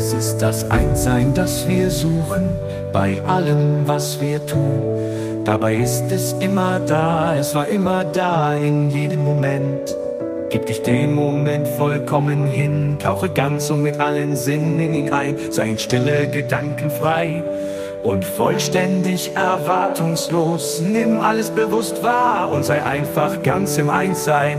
[0.00, 2.48] Es ist das Einssein, das wir suchen,
[2.90, 4.80] bei allem, was wir tun.
[5.44, 9.94] Dabei ist es immer da, es war immer da in jedem Moment.
[10.48, 15.36] Gib dich dem Moment vollkommen hin, tauche ganz und mit allen Sinnen in ihn ein,
[15.50, 17.42] sei in stille Gedanken frei
[18.02, 20.80] und vollständig erwartungslos.
[20.80, 24.56] Nimm alles bewusst wahr und sei einfach ganz im Einssein.